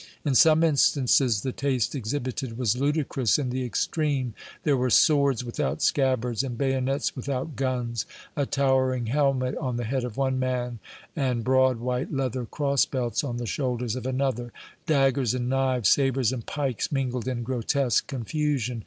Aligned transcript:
In 0.25 0.33
some 0.33 0.63
instances 0.63 1.41
the 1.41 1.51
taste 1.51 1.93
exhibited 1.93 2.57
was 2.57 2.75
ludicrous 2.75 3.37
in 3.37 3.51
the 3.51 3.63
extreme; 3.63 4.33
there 4.63 4.75
were 4.75 4.89
swords 4.89 5.45
without 5.45 5.83
scabbards 5.83 6.41
and 6.41 6.57
bayonets 6.57 7.15
without 7.15 7.55
guns 7.55 8.07
a 8.35 8.47
towering 8.47 9.05
helmet 9.05 9.55
on 9.57 9.77
the 9.77 9.83
head 9.83 10.03
of 10.03 10.17
one 10.17 10.39
man, 10.39 10.79
and 11.15 11.43
broad 11.43 11.77
white 11.77 12.11
leather 12.11 12.47
cross 12.47 12.83
belts 12.83 13.23
on 13.23 13.37
the 13.37 13.45
shoulders 13.45 13.95
of 13.95 14.07
another 14.07 14.51
daggers 14.87 15.35
and 15.35 15.47
knives, 15.49 15.89
sabres 15.89 16.33
and 16.33 16.47
pikes 16.47 16.91
mingled 16.91 17.27
in 17.27 17.43
grotesque 17.43 18.07
confusion. 18.07 18.79